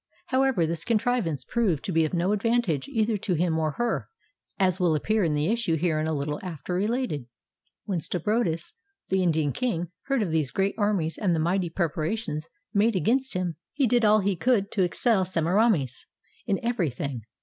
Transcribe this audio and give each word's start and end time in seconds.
However, 0.29 0.65
this 0.65 0.83
contrivance 0.83 1.43
proved 1.43 1.83
to 1.85 1.91
be 1.91 2.03
of 2.05 2.13
no 2.15 2.31
advantage 2.31 2.87
either 2.87 3.17
to 3.17 3.35
him 3.35 3.59
or 3.59 3.73
her, 3.73 4.09
as 4.57 4.79
will 4.79 4.95
appear 4.95 5.23
in 5.23 5.33
the 5.33 5.45
issue 5.51 5.77
herein 5.77 6.07
a 6.07 6.13
little 6.15 6.39
after 6.41 6.73
related. 6.73 7.27
When 7.85 7.99
Stabrobates 7.99 8.73
the 9.09 9.21
Indian 9.21 9.51
king 9.53 9.89
heard 10.05 10.23
of 10.23 10.31
these 10.31 10.49
great 10.49 10.73
armies 10.75 11.19
and 11.19 11.35
the 11.35 11.39
mighty 11.39 11.69
preparations 11.69 12.49
made 12.73 12.95
against 12.95 13.35
him, 13.35 13.57
he 13.73 13.85
did 13.85 14.03
all 14.03 14.21
he 14.21 14.35
could 14.35 14.71
to 14.71 14.81
excel 14.81 15.23
Semiramis 15.23 16.07
in 16.47 16.59
every 16.63 16.89
thing. 16.89 17.21